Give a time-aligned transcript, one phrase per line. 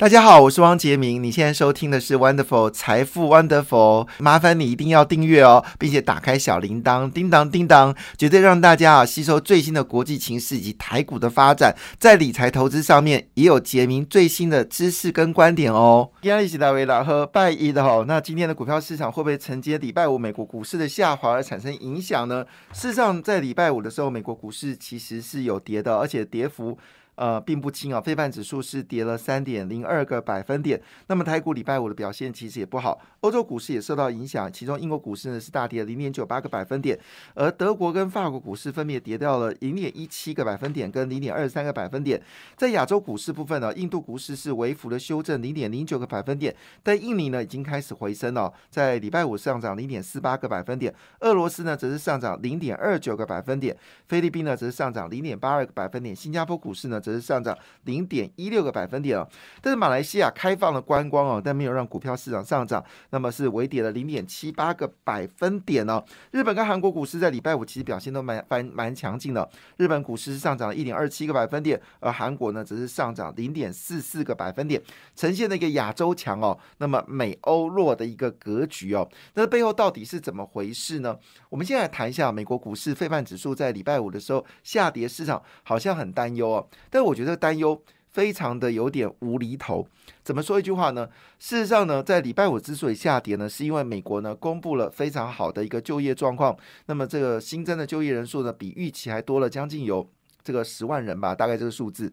[0.00, 1.22] 大家好，我是汪杰明。
[1.22, 16.10] 你现在收听的是 Wonderful 财富 Wonderful，麻烦你一定要订阅哦，并且打开小铃铛，叮当叮当，绝对让大家啊吸收最新的国际情势以及台股的发展，在理财投资上面也有杰明最新的知识跟观点哦。
[16.22, 22.42] 今天一起来为了和拜一的哈，那今天的股票市场会不会承接礼拜五美国股市的下滑而产生影响呢？
[22.72, 26.78] 事实上，在礼拜五的时候，美国股市其实是有跌的，而且跌幅。
[27.20, 30.80] 呃，并不轻啊，非半指数是跌了三点零二个百分点。
[31.06, 36.98] 那么台股礼拜五的表现其实也不好，欧洲股市也受到影响，其中英国股市呢是大跌零点九八个百分点，
[37.34, 42.18] 而德国跟法国股市分别跌掉了零点一七个百分点跟零点二三个百分点。
[42.56, 53.76] 在亚洲股市部分呢，印度股市是微幅的修正零点零九个百分点，但印尼呢已经开始回升了，在礼拜五上涨零点四八个百分点，俄罗斯呢则是上涨零点二九个百分点，
[54.08, 59.28] 菲律宾呢则是上涨零点八二个百分点，新加坡股市呢则是上涨零点一六个百分点哦，
[59.60, 66.02] 但是马来西亚开放了观光哦，但没有让股票市场上涨，那么是微跌了零点七八个百分点哦。
[66.30, 74.82] 日本跟韩国股市在礼拜五其实表现都蛮蛮蛮强劲的，日本股市是上涨了一点二七个百分点，而韩国呢则是上涨零点四四个百分点，
[75.14, 79.08] 呈现了一个亚洲强哦，那么美欧弱的一个格局哦。
[79.34, 81.16] 那背后到底是怎么回事呢？
[81.48, 87.30] 我们现在来谈一下美国股市费曼指数在礼拜五的时候下跌，市场好像很担忧哦，但我觉得。
[87.40, 89.86] 担忧非常的有点无厘头，
[90.22, 91.08] 怎么说一句话呢？
[91.38, 96.54] 事实上呢，在礼拜五之所以下跌呢，是因为美国呢公布了非常好的一个就业状况，
[96.86, 100.06] 那么这个新增的就业人数呢，比预期还多了将近有
[100.42, 102.12] 这个十万人吧，大概这个数字。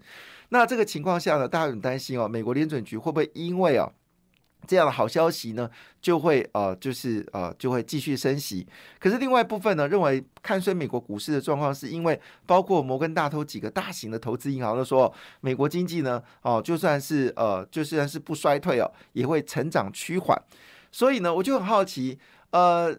[0.49, 3.91] 那这个情况下呢，大家很担心哦，美国联准局会不会因为啊？
[4.65, 5.69] 这样的好消息呢，
[6.01, 8.67] 就会呃，就是呃，就会继续升息。
[8.99, 20.41] 可是另外一部分呢，认为看衰美国股市的状况，是因为包括摩根大通几个大型的投资银行都说，美国经济呢，哦，就算是呃，就算是不衰退哦，也会成长趋缓。
[20.91, 22.17] 所以呢，我就很好奇，
[22.51, 22.97] 呃，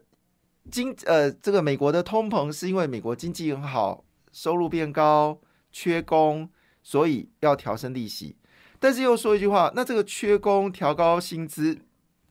[0.71, 5.41] 经呃，这个美国的通膨是因为美国经济很好，收入变高，
[5.73, 6.49] 缺工，
[6.83, 8.37] 所以要调升利息。
[8.79, 11.79] 但是又说一句话，那这个缺工调高薪资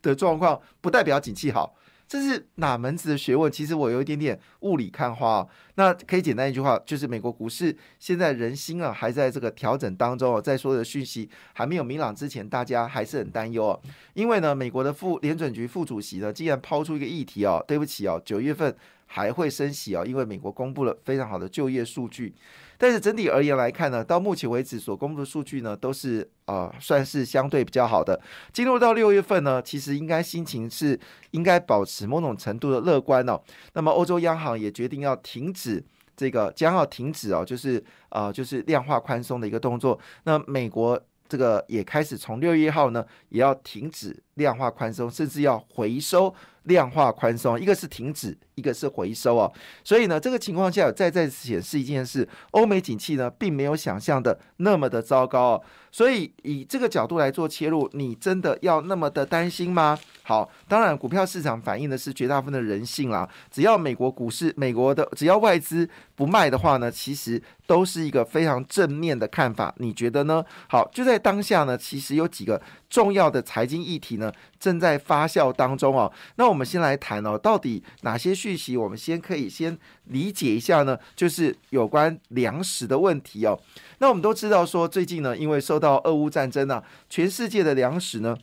[0.01, 1.75] 的状况，不代表景气好，
[2.07, 3.51] 这是哪门子的学问？
[3.51, 5.45] 其实我有一点点雾里看花。
[5.75, 13.81] 那可以简单一句话，就是美国股市现在人心啊，还在这个调整当中哦，在所有的讯息还没有明朗之前，大家还是很担忧哦。
[14.13, 18.73] 因为呢，美国的副联准局副主席呢，竟然抛出一个议题哦，对不起哦，九月份
[19.05, 22.33] 还会升息哦，因为美国公布了非常好的就业数据。
[22.77, 28.19] 但是整体而言来看呢，到目前为止所公布的数据呢，都是呃算是相对比较好的。
[28.53, 30.99] 进入到六月份呢，其实应该心情是
[31.31, 33.41] 应该保持某种程度的乐观哦。
[33.73, 35.83] 那么欧洲央行也决定要停止
[36.15, 39.99] 这个将要停止哦，就是呃就是量化宽松的一个动作。
[40.23, 46.33] 那美国这个也开始从六月一号呢，也要停止量化宽松，甚至要回收。
[46.63, 49.49] 量化宽松，一个是停止，一个是回收哦。
[49.85, 55.63] 所以呢，这个情况下再再次显示一件事：欧美景气呢，并没有想象的那么的糟糕哦。
[55.93, 59.97] 所以以这个角度来做切入，你真的要那么的担心吗？
[60.23, 63.27] 好，当然股票市场反映的是绝大部分的人性啦。
[63.49, 69.73] 只要美国股市、美国的只要外资不卖的话呢，其实都是一个非常正面的看法。
[69.77, 70.43] 你觉得呢？
[70.67, 74.26] 好，就在当下呢，其实有几个重要的财经议题呢，
[74.59, 76.11] 正在发酵当中哦。
[76.35, 80.97] 那我们先来谈哦，到底哪些讯息我们先可以先理解一下呢？
[81.15, 83.59] 就是有关粮食的问题哦。
[83.99, 88.37] 那我们都知道说，最近呢，因为受到俄乌战争呢，全世界的粮食呢。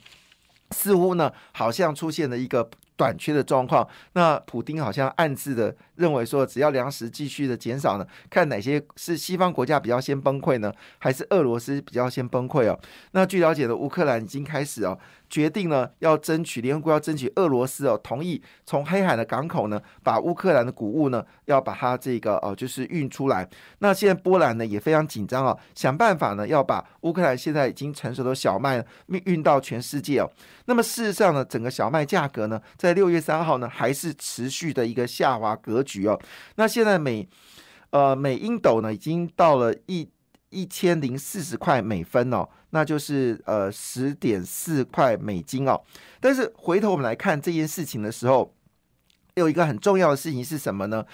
[0.71, 3.87] 似乎呢，好像出现了一个短缺的状况。
[4.15, 12.79] 那普丁好像暗自的认为说，只要粮食继续的减少呢，看哪些是西方国家比较先崩溃呢，还是俄罗斯比较先崩溃哦？
[13.13, 14.99] 那据了解的，乌克兰已经开始哦。
[15.31, 23.49] 决定呢，要争取联合国要争取俄罗斯哦，同意从黑海的港口呢，把乌克兰的谷物呢，要把它这个哦，就是运出来。
[23.79, 30.31] 那现在波兰呢也非常紧张哦，想办法呢，要把乌克兰现在已经成熟的小麦运运到全世界哦。
[30.67, 36.19] 那么事实上呢，整个小麦价格呢，在六月三号呢，还是持续的一个下滑格局哦。
[36.57, 37.29] 那现在每
[37.91, 40.09] 呃每英斗呢，已经到了一。
[40.51, 45.83] 一千零四十块美分哦，那就是呃十点四块美金哦。
[46.21, 48.55] 但是回头我们来看这件事情的时候，
[49.35, 51.05] 有一个很重要的事情是什么呢？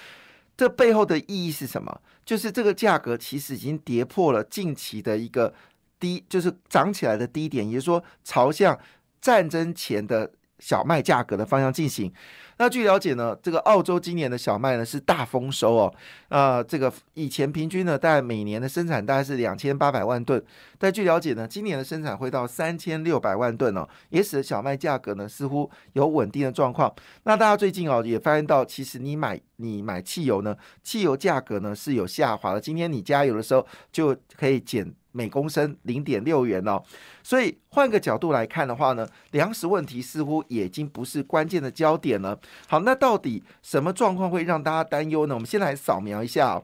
[0.59, 2.03] 这背后的意义是什么？
[2.23, 5.55] 就是这个价格其实已经跌破了近期的一个
[5.99, 8.79] 低，就是涨起来的低点，也就是说朝向
[9.23, 12.13] 战争前的小麦价格的方向进行。
[12.61, 15.95] 那据了解呢，这个澳洲今年的小麦呢是大丰收哦。
[16.29, 20.45] 呃，这个以前平均呢，大概每年的生产大概是两千八百万吨，
[20.77, 26.95] 但据了解呢，今年的生产会到三千六百万吨哦，也使得小麦价格呢似乎有稳定的状况。
[27.23, 32.61] 那大家最近哦也发现到，其实你买你买汽油呢，汽油价格呢是有下滑的。
[32.61, 34.95] 今天你加油的时候就可以减。
[35.13, 36.81] 每公升零点六元哦，
[37.21, 42.39] 所以换个角度来看的话呢，粮食问题似乎已经不是关键的焦点了。
[42.69, 45.35] 好，那到底什么状况会让大家担忧呢？
[45.35, 46.63] 我们先来扫描一下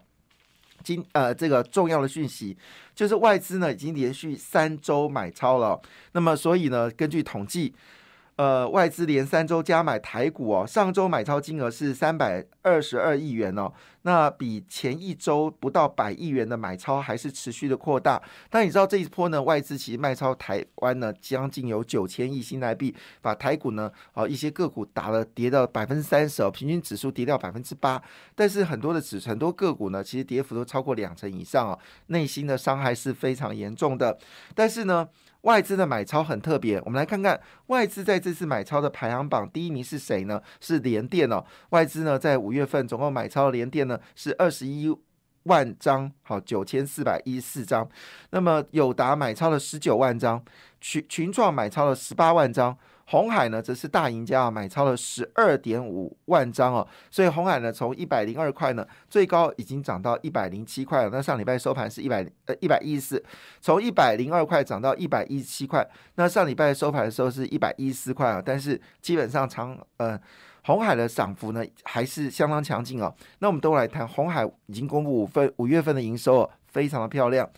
[0.83, 2.57] 今呃这个重要的讯息，
[2.95, 5.81] 就是外资呢已经连续三周买超了。
[6.13, 7.75] 那么所以呢，根据统计。
[8.37, 13.73] 呃，外资连三周加买台股哦，上周买超金额是三百二十二亿元哦，
[14.03, 18.21] 那比前一周不到百亿元的买超还是持续的扩大。
[18.51, 28.03] 但你知道这一波呢，外资其实卖超台湾呢，将近有九千亿新台币，把台股呢，啊一些个股打了跌到百分之三十哦，平均指数跌掉百分之八。
[28.35, 31.79] 但是很多的指很多个股呢，其实跌幅都超过两成以上哦，
[32.09, 34.19] 内心的伤害是非常严重的。
[34.55, 35.09] 但是呢。
[35.47, 40.43] 外资的买超很特别，我们来看看外资在这次买超的排行榜，第一名是谁呢？
[40.61, 41.45] 是联电哦。
[41.71, 44.93] 外资呢在五月份总共买超联电呢是二十一
[45.45, 47.89] 万张，好九千四百一十四张。
[48.31, 50.45] 那么友达买超了十九万张，
[50.81, 52.77] 群群创买超了十八万张。
[53.09, 61.11] 红海呢，则是大赢家啊，买超了十二点五万张哦，所以红海呢，从一百零二块呢，最高已经涨到一百零七块了。
[61.13, 63.25] 那上礼拜收盘是一百呃一百一十四，
[63.61, 65.89] 从一百零二块涨到一百一十七块。
[66.17, 70.19] 那上礼拜收盘的时候是一百一十四块啊，但是基本上长呃
[70.65, 73.15] 红海的涨幅呢还是相当强劲哦。
[73.39, 77.49] 那我们都来谈红海已经公布五份五月份的营收哦，非常的漂亮。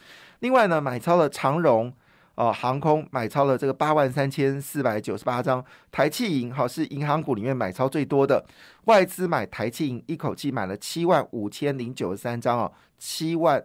[0.40, 1.90] 另外呢，买超了长荣。
[2.38, 8.46] 哦，航空买超了这个八万三千四百九十八张，台气银好是银行股里面买超最多的，
[8.84, 13.60] 外资买台气银一口气买了七万五千零九十三张哦，七万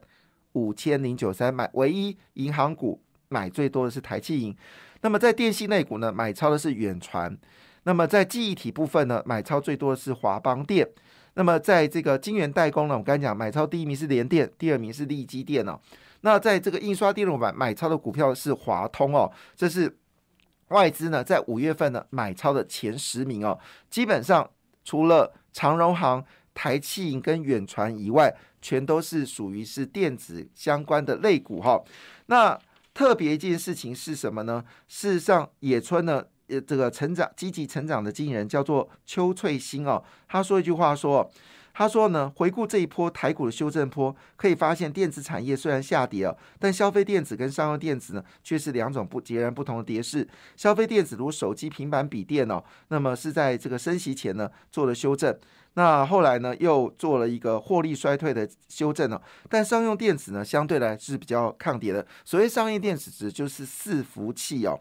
[0.53, 2.99] 五千零九三买，唯一银行股
[3.29, 4.57] 买最多的是台气银。
[5.01, 7.37] 那么在电信类股呢，买超的是远传。
[7.83, 10.89] 那么在记忆体部分呢，买超最多的是华邦电。
[11.35, 15.79] 那么在这个晶圆代工呢，我刚才讲买超第一名是联电，第二名是利基电哦。
[16.25, 19.97] 那在这个印刷电路板买超的股票是华通哦，这是
[20.69, 23.59] 外资呢在五月份呢买超的前十名哦。
[23.89, 24.49] 基本上
[24.85, 26.23] 除了长荣行、
[26.53, 31.83] 台气银跟远传以外，全都是属于是电子相关的类股哈。
[32.27, 32.57] 那
[32.93, 34.63] 特别一件事情是什么呢？
[34.87, 41.29] 事实上，野村呢，呃，这个成长积极成长的经纪人叫做邱翠欣哦，他说一句话说。
[41.73, 50.27] 他说呢，回顾这一波台股的修正波，可以发现电子产业虽然下跌了，但消费电子跟商用电子呢，却是两种不截然不同的跌势。
[50.55, 55.35] 消费电子如手机、平板、笔电哦，那么是在这个升息前呢做了修正，
[55.73, 59.19] 那后来呢又做了一个获利衰退的修正哦。
[59.49, 62.05] 但商用电子呢，相对来是比较抗跌的。
[62.23, 64.79] 所谓商业电子指就是伺服器哦。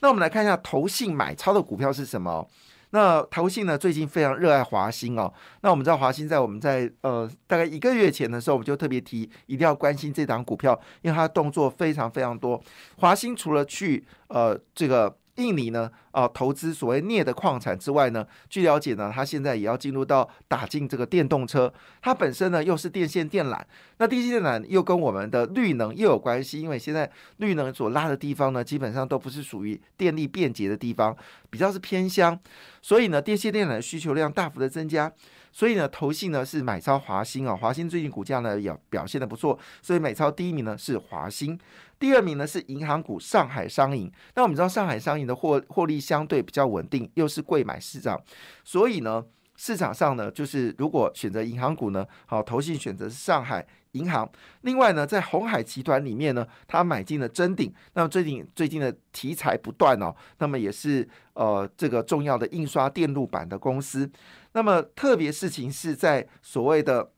[0.00, 2.48] 那我们来看一下投信买超的股票是什么？
[2.90, 3.78] 那投信呢？
[3.78, 5.32] 最近非常热爱华兴哦。
[5.62, 12.60] 那我们知道华兴在我们在呃大概一个月前的时候，我们就特别提一定要关心这档股票，因为它动作非常非常多。
[12.96, 15.16] 华兴除了去呃这个。
[15.40, 21.72] 印尼呢，啊，投资所谓镍的矿产之外呢，据了解呢，它现在也要进入到打进这个电动车。
[22.02, 23.60] 它本身呢又是电线电缆，
[23.98, 31.16] 那电线电缆又跟我们的绿能又有关系，因为现在绿能所拉的地方呢，基本上都不是属于电力便捷的地方，
[31.48, 32.38] 比较是偏乡，
[32.82, 35.10] 所以呢，电线电缆的需求量大幅的增加。
[35.52, 41.58] 所以呢，投信呢是买超华兴啊，华兴最近股价呢也表现的不错，所以买超第一名呢是华兴，
[41.98, 44.10] 第二名呢是银行股上海商银。
[44.34, 48.20] 那我们知道上海商银的获获利相对比较稳定，又是贵买市场，
[48.64, 49.24] 所以呢。
[49.62, 54.26] 市场上呢，就是如果选择银行股呢，好，投信选择是上海银行。
[54.62, 57.70] 另外呢，在红海集团里面呢，他买进了真鼎。
[57.92, 64.10] 那么最近最近的题材不断哦，那么也是呃这个重要的印刷电路板的公司。
[64.52, 67.12] 那么特别事情是在所谓的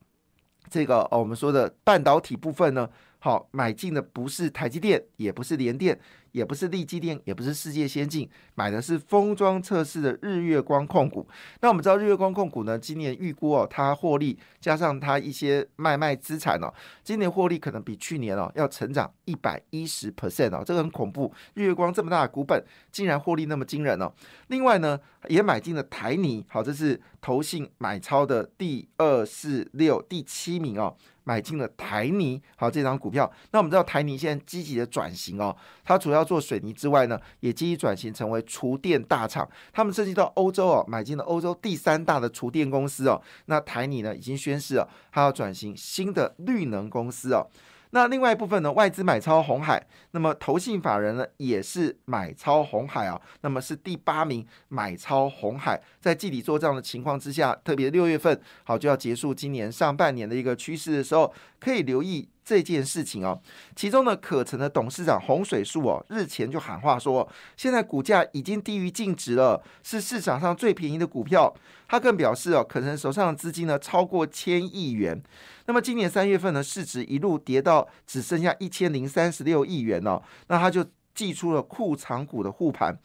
[0.71, 2.89] 这个哦，我们说的半导体部分呢。
[3.25, 5.97] 好，买进的不是台积电，也不是联电，
[6.33, 11.27] 也不是利基电，也不是世界先进，买的是封装测试的日月光控股。
[11.61, 16.73] 那我们知道日月光控股呢，今年预估哦，它获利加上它一些卖卖资产哦，
[17.05, 21.33] 今年获利可能比去年哦要成长一百一十 percent 哦，这个很恐怖。
[21.55, 24.13] 日月光这么大的股本，竟然获利那么惊人哦。
[24.49, 24.99] 另外呢，
[25.29, 30.97] 也买进了台泥，好，这是投信买超的第二四六第七名哦。
[31.25, 33.31] 买进了台泥，好这张股票。
[33.53, 39.49] 那我们知道台泥现在积极的转型哦，它主要要做水泥之外呢，也积极转型成为厨电大厂。
[39.73, 43.21] 他们涉及到欧洲哦，买进了欧洲第三大的厨电公司哦。
[43.47, 47.47] 那台泥呢，已经宣示了，它要转型新的绿能公司哦。
[47.95, 62.27] 那另外一部分呢，外资买超红海，那么投信法人呢也是买超红海啊，那么是第八名买超红海，在季底做账的情况之下，特别六月份好就要结束今年上半年的一个趋势的时候，可以留意。
[62.45, 63.41] 这件事情哦，
[63.77, 71.55] 其中呢，可成的董事长洪水树哦，日前就喊话说，现在股价已经低于净值了，是市场上最便宜的股票。
[71.89, 75.23] 他更表示哦，可成手上的资金呢超过千亿元。
[75.67, 80.85] 那么今年三月份呢，市值一路跌到只剩下一千零三十六亿元哦，那他就
[81.15, 82.99] 祭出了库藏股的护盘。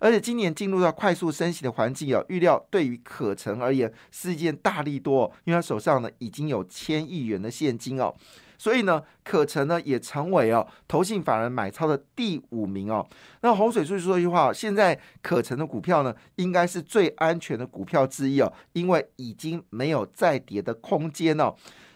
[0.00, 8.12] 而且今年进入到快速升息的环境啊，预料对于可成而言是一件大利多，因为他手上呢已经有千亿元的现金哦。
[8.62, 13.04] 所以呢，可成呢也成为哦投信法人买超的第五名哦。
[13.40, 21.52] 那洪水叔说一句话，现在可成的股票呢，应该是最安全的股票之一哦，因为已经没有再跌的空间哦。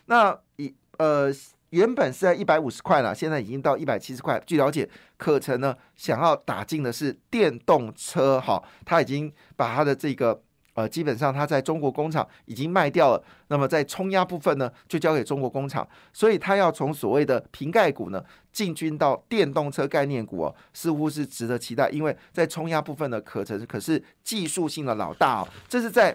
[0.07, 1.33] 那以呃
[1.71, 4.43] 原本是在一百五十块了，现在已经到一百七十块。
[4.45, 10.43] 据了解，可成呢想要打进的是电动车，哈，他已经把他的这个。
[10.77, 26.15] 呃，基本上它在中国工厂已经卖掉了，那么在冲压部分呢，就交给中国工厂，所以它要从所谓的瓶盖股呢进军到电动车概念股哦，似乎是值得期待，因为在冲压部分呢，可成可是技术性的老大哦，这是在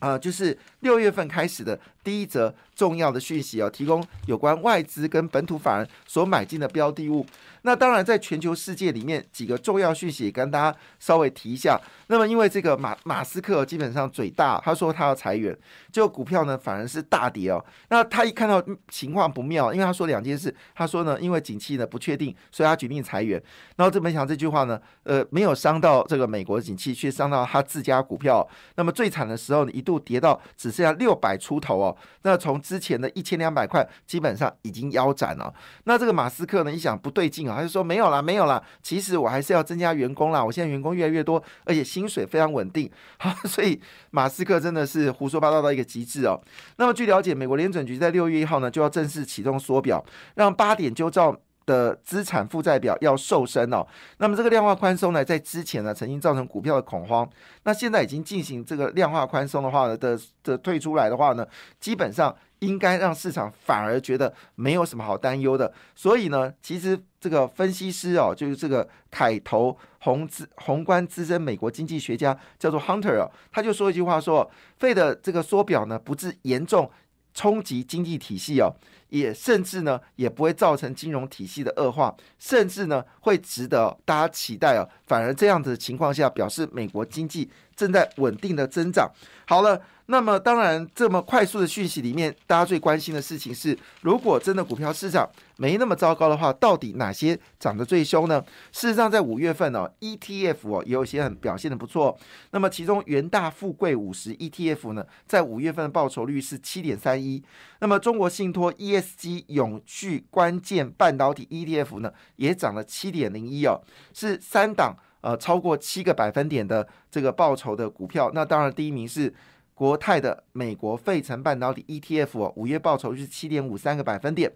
[0.00, 7.26] 呃，就是六月份开始的第一则重要的讯息哦，提供有关外资跟本土法人所买进的标的物。
[7.62, 11.76] 那当然，在全球世界里面，几个重要讯息跟大家稍微提一下。
[12.06, 15.56] 那么，因为这个马马斯克基本上嘴大，他说他要裁员，
[15.90, 17.64] 就股票呢反而是大跌哦。
[17.88, 23.42] 那他一看到情况不妙，因为他说两件事，他说呢，因为景气呢不确定，所以他决定裁员。
[23.74, 28.48] 然后这没想这句话呢，呃，没有伤到这个美国的景气，却伤到他自家股票。
[28.76, 31.95] 那么最惨的时候呢，一度跌到只剩下六百出头哦。
[32.22, 35.52] 那从之前的一千两百块，基本上已经腰斩了。
[35.84, 37.56] 那这个马斯克呢，一想不对劲啊。
[37.56, 38.62] 他就说没有啦，没有啦。
[38.82, 40.44] 其实我还是要增加员工啦。
[40.44, 42.90] 我现在员工越来越多，而且薪水非常稳定。
[43.18, 46.40] 好，所以马斯克真的是胡说八道到一个极致哦。
[46.76, 51.36] 那么据了解，美国联准局在六月一号呢就要正式启动缩表，让八点就照
[51.66, 53.86] 的资产负债表要瘦身哦。
[54.16, 57.28] 那么这个量化宽松呢，在之前呢曾经造成股票的恐慌，
[57.64, 61.46] 那现在已经进行这个量化宽松的话呢的的退出来的话呢，
[61.78, 62.34] 基本上。
[62.60, 76.90] 应该让市场反而觉得没有什么好担忧的，所以呢，其实这个分析师哦，就是这个凯投宏资宏观资深美国经济学家叫做 Hunter 哦，他就说一句话说，费的这个缩表呢，不致严重。
[77.36, 78.72] 冲击经济体系哦，
[79.10, 84.88] 也甚至呢也不会造成金融体系的恶化，甚至呢会值得大家期待哦。
[85.06, 89.06] 反而这样子的情况下，表示美国经济正在稳定的增长。
[89.46, 98.40] 好了，那么当然这么快速的讯息里面，大家最关心的事情是，如果真的股票市场没那么糟糕的话，到底哪些涨得最凶呢？
[98.70, 102.16] 事实上，在五月份哦，ETF 哦也有些很表现的不错。
[102.52, 107.16] 那么其中元大富贵五十 ETF 呢，在五月份的报酬率是七点三。
[107.16, 107.42] 一，
[107.80, 113.80] 那么中国信托 ESG 永续关键半导体 ETF 呢，也涨了七点零一哦，
[114.12, 118.30] 是三档呃超过七个百分点的这个报酬的股票。
[118.32, 119.34] 那当然第一名是
[119.76, 124.50] 国泰的美国费城半导体 ETF 哦，五月报酬是七点五三个百分点。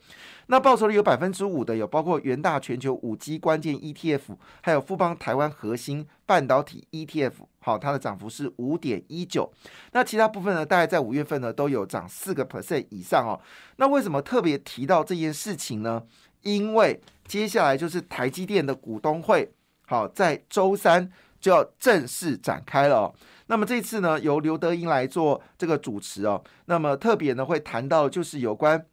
[0.46, 7.32] 那报酬率有百分之五的有包括元大全球五 G 关键 ETF，还有富邦台湾核心半导体 ETF。
[7.58, 9.52] 好，它的涨幅是五点一九。
[9.92, 13.38] 那其他部分呢，大概在五月份呢都有涨四个 percent 以上哦。
[13.76, 16.02] 那为什么特别提到这件事情呢？
[16.40, 19.52] 因为接下来就是台积电的股东会，
[19.84, 22.96] 好，在周三就要正式展开了。
[22.96, 23.14] 哦
[23.46, 26.40] 那么这次呢，由刘德英来做这个主持哦。
[26.66, 28.86] 那么特别呢，会谈到就是有关。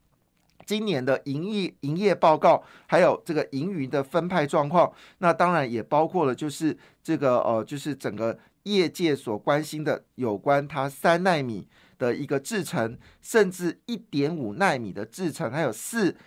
[0.66, 11.68] 今年的营业营业报告，还有这个盈余的分派状况，那当然也包括了，就是这个呃，就是整个业界所关心的有关它三纳米
[12.00, 16.18] 的一个制程，甚至一点五纳米的制程，还有四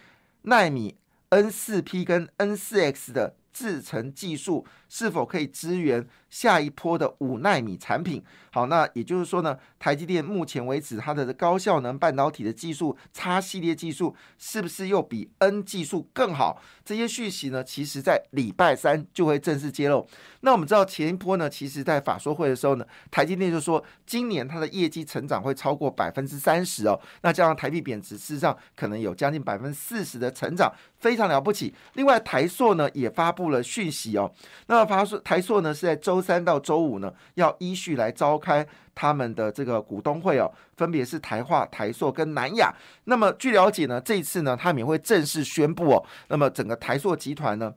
[0.43, 0.97] 纳米
[1.31, 3.35] N 四 P 跟 N 四 X 的。
[3.53, 8.23] 制程技术是否可以支援下一波的五纳米产品？
[8.53, 16.63] 好，那也就是说呢，台积电目前为止它的高效能半导体的技术，叉系列技术是不是又比 N 技术更好？
[16.85, 20.07] 这些讯息呢，其实在礼拜三就会正式揭露。
[20.43, 27.01] 那我们知道前一波呢，其实在法说会的时候呢，台积电就说今年它的业绩成长会超过百分之三十哦。
[27.23, 31.75] 那加上台币贬值，事实上可能有将近百分之四十的成长，非常了不起。
[31.95, 34.31] 另外，台硕呢也发布了讯息哦。
[34.67, 42.75] 那么，发塑台硕呢是在周三到周五呢要依序来召开他们的这个股东会哦，分别是台化、台塑跟南亚。
[43.05, 47.75] 那么，据了解呢，这一次呢，他们也会正式宣布哦，那么整个台塑集团呢。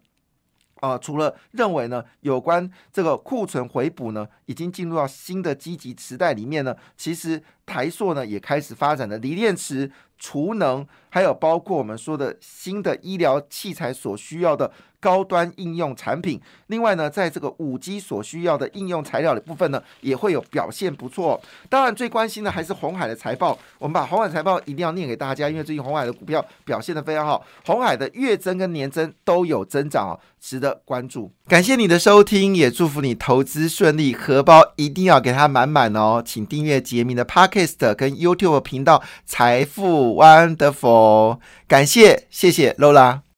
[0.79, 14.72] 啊，除了认为呢，有关这个库存回补呢，已经进入到新的积极时代里面呢，其实台硕呢也开始发展的锂电池、储能，还有包括我们说的新的医疗器材所需要的。
[15.03, 21.41] 高端应用产品，另外呢，在这个五 G 所需要的应用材料的部分呢，也会有表现不错。
[21.67, 23.60] 当然，最关心的还是红海的财报。
[23.79, 31.29] 我们把红海财报一定要念给大家，因为最近红海的股票表现的非常好，红海的月增跟年增都有增长哦，值得关注。
[31.50, 36.24] 感谢你的收听，也祝福你投资顺利，荷包一定要给它满满哦。
[36.25, 41.39] 请订阅杰明的 P taste 跟 YouTube 频道财富 Wonderful。
[41.67, 43.24] 感谢，谢谢 Lola。